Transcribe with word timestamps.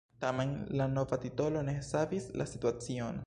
Tamen 0.21 0.53
la 0.79 0.87
nova 0.93 1.19
titolo 1.27 1.61
ne 1.69 1.77
savis 1.91 2.29
la 2.43 2.51
situacion. 2.55 3.19